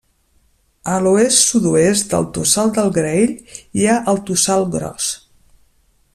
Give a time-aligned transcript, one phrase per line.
[0.93, 3.37] A l'oest-sud-oest del Tossal del Graell
[3.83, 5.13] hi ha el Tossal Gros.